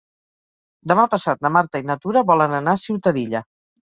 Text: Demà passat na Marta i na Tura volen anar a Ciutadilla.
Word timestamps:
Demà 0.91 1.03
passat 1.11 1.43
na 1.47 1.51
Marta 1.57 1.81
i 1.83 1.85
na 1.91 1.97
Tura 2.05 2.25
volen 2.31 2.57
anar 2.61 2.75
a 2.79 2.83
Ciutadilla. 2.87 3.43